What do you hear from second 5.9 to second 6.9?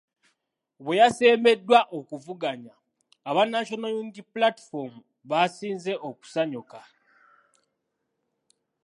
okusanyuka.